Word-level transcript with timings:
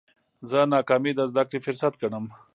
زه 0.49 0.59
ناکامي 0.73 1.11
د 1.15 1.21
زده 1.31 1.43
کړي 1.49 1.59
فرصت 1.65 1.93
ګڼم. 2.01 2.25